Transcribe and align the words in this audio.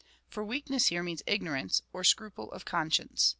''For 0.31 0.43
weakness 0.43 0.87
here 0.87 1.03
means 1.03 1.21
ignorance, 1.27 1.83
or 1.93 2.03
scruple 2.03 2.51
of 2.53 2.65
conscience. 2.65 3.29